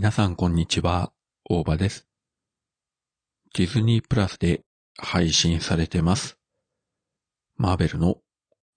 [0.00, 1.12] 皆さんこんにちは、
[1.44, 2.08] 大場です。
[3.54, 4.62] ディズニープラスで
[4.96, 6.38] 配信されてます。
[7.58, 8.16] マーベルの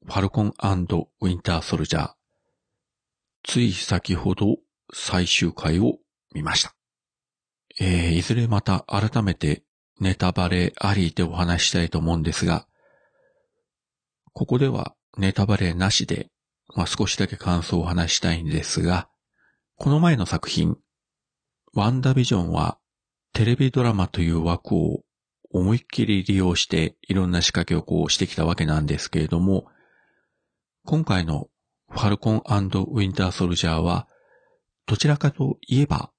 [0.05, 2.12] ファルコンウィンターソルジャー。
[3.41, 4.58] つい先ほど
[4.94, 6.00] 最終回を
[6.34, 6.76] 見ました。
[7.80, 9.64] えー、いずれまた改めて
[10.02, 12.68] ネタバレありでお話したいと思うんですが、
[14.34, 16.27] ここではネタバレなしで、
[16.76, 19.08] まあ、少しだけ感想を話したいんですが、
[19.77, 20.76] この前の作品、
[21.76, 22.77] ワンダビジョンは
[23.34, 25.02] テレビドラマという枠を
[25.50, 29.66] 思いっきり利用していろんな仕掛けをこうしてきたわけなんですけれども、
[30.86, 31.48] 今回の
[31.90, 34.08] ファルコンウィンターソルジャーは、
[34.86, 36.12] どちらかといえば、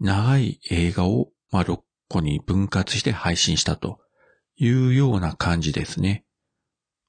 [0.00, 4.00] 長い映画を、ま、6個に分割して配信したと
[4.56, 6.26] いうような感じですね。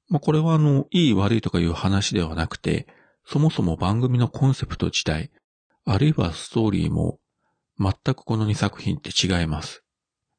[0.07, 2.87] まあ、これはあの、いい悪いとかいう話ではなくて、
[3.25, 5.31] そもそも番組のコンセプト自体、
[5.89, 7.17] あるいはストーリーも
[7.79, 9.85] 全くこの2作品って違います。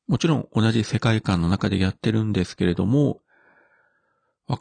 [0.07, 3.23] もちろん同じ世界観の中でやってるんですけれども、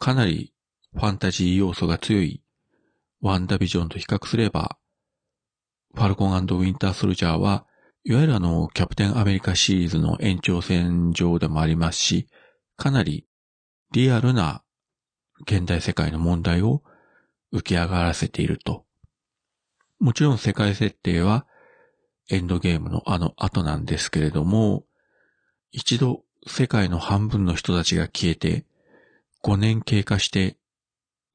[0.00, 0.54] かなり
[0.94, 2.42] ファンタジー要素が強い
[3.20, 4.78] ワンダビジョンと比較すれば、
[5.94, 7.66] ファルコンウィンターソルジャーは、
[8.04, 12.28] いわゆるあの、キャプテンアメリカシリーズの延長線上でもありますし、
[12.78, 13.26] かなり
[13.92, 14.62] リアルな
[15.42, 16.82] 現代世界の問題を
[17.52, 18.86] 浮き上がらせていると
[20.00, 21.46] もちろん世界設定は
[22.30, 24.84] エンドゲームのあの後なんですけれども、
[25.72, 28.64] 一度世界の半分の人たちが消えて、
[29.44, 30.56] 5年経過して、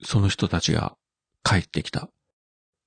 [0.04, 0.96] その人たちが
[1.44, 2.10] 帰ってきた。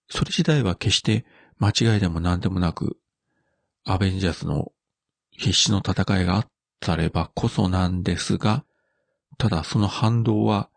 [0.08, 1.24] それ自体は決して
[1.58, 2.96] 間違いでも何でもなく、
[3.84, 4.72] アベンジャーズの
[5.30, 6.46] 必死の戦いがあっ
[6.80, 8.64] たればこそなんですが、
[9.38, 10.70] ただその反動は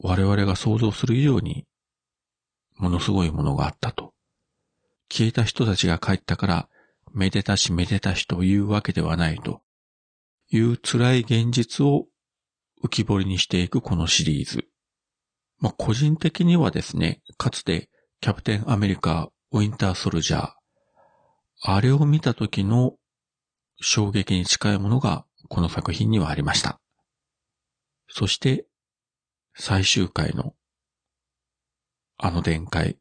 [0.00, 1.66] 我々が想像する以上に
[2.76, 4.12] ものすごいものがあったと。
[5.18, 6.68] 消えた人たちが帰ったから、
[7.12, 9.62] めでたしめでたしというわけではないと
[10.48, 12.06] いう辛い現実を
[12.84, 14.68] 浮き彫りにしていくこのシリーズ。
[15.58, 17.90] まあ、個人的にはですね、かつて
[18.20, 20.52] キャプテンアメリカウィンターソルジャー、
[21.62, 22.94] あれを見た時の
[23.80, 26.80] 衝撃に近いものがこの作品にはありました。
[28.08, 28.66] そして
[29.56, 30.54] 最終回の
[32.18, 32.98] あの展開、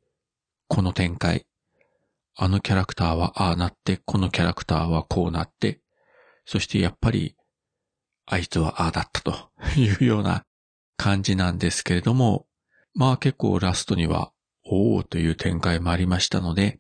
[0.68, 1.46] この展開、
[2.40, 5.82] あのキャラクターはああなって、このキャラクターはこうなって、
[6.46, 7.36] そしてやっぱり、
[8.28, 10.46] あいつはああだったと いうような
[10.98, 12.46] 感じなんですけれども、
[12.94, 14.32] まあ結構ラストには、
[14.64, 16.80] おおという展開もありましたので、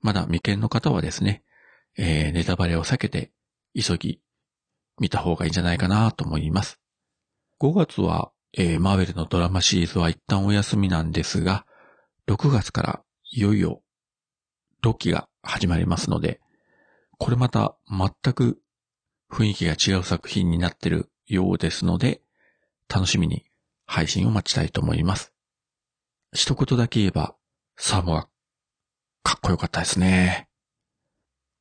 [0.00, 1.44] まだ未見の方はですね、
[1.98, 3.30] えー、ネタバレを避けて、
[3.78, 4.22] 急ぎ
[4.98, 6.80] 見た方がいいんじゃないかなと思います。
[7.60, 11.66] 5月は、えー、マーベルのドラマシリーズは一旦お休みなんですが、
[12.26, 13.82] 6月からいよいよ
[14.84, 16.40] 6期が始まりますので、
[17.18, 18.60] これまた全く
[19.30, 22.20] 雰囲気が違う作品になってるようですので、
[22.88, 23.46] 楽しみに
[23.86, 25.32] 配信を待ちたいと思います。
[26.34, 27.34] 一言だけ言えば、
[27.76, 28.28] サムは
[29.22, 30.48] かっこよかったですね。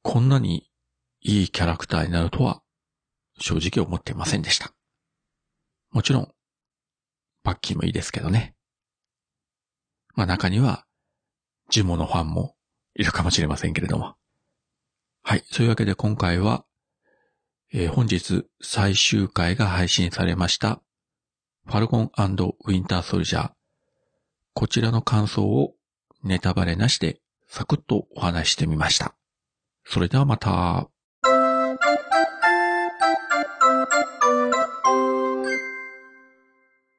[0.02, 0.70] こんなに
[1.22, 2.62] いいキャラクターになるとは
[3.40, 4.74] 正直思っていませんでした。
[5.92, 6.34] もちろん、
[7.44, 8.54] バッキーもいいですけどね。
[10.16, 10.86] まあ中には、
[11.70, 12.56] ジモのファンも
[12.96, 14.16] いるかもしれませんけれども。
[15.24, 15.44] はい。
[15.52, 16.66] そういうわけで今回は、
[17.74, 20.82] えー、本日最終回が配信されました、
[21.66, 23.52] ファルコンウィンターソルジャー。
[24.54, 25.74] こちらの感想を
[26.24, 29.16] ネタバレなしでサクッとお話してみました。
[29.86, 30.93] それではまた。